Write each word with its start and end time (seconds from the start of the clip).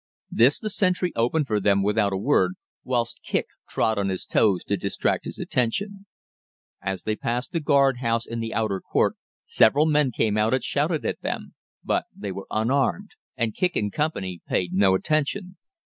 This 0.31 0.59
the 0.59 0.71
sentry 0.71 1.13
opened 1.15 1.45
for 1.45 1.59
them 1.59 1.83
without 1.83 2.11
a 2.11 2.17
word, 2.17 2.55
whilst 2.83 3.21
Kicq 3.23 3.43
trod 3.69 3.99
on 3.99 4.09
his 4.09 4.25
toes 4.25 4.63
to 4.63 4.75
distract 4.75 5.25
his 5.25 5.37
attention. 5.37 6.07
As 6.81 7.03
they 7.03 7.15
passed 7.15 7.51
the 7.51 7.59
guardhouse 7.59 8.25
in 8.25 8.39
the 8.39 8.51
outer 8.51 8.81
court 8.81 9.15
several 9.45 9.85
men 9.85 10.11
came 10.11 10.37
out 10.37 10.55
and 10.55 10.63
shouted 10.63 11.05
at 11.05 11.21
them, 11.21 11.53
but 11.83 12.05
they 12.15 12.31
were 12.31 12.47
unarmed, 12.49 13.11
and 13.37 13.53
Kicq 13.53 13.93
& 13.93 13.93
Co. 13.93 14.09
paid 14.49 14.73
no 14.73 14.95
attention. 14.95 15.57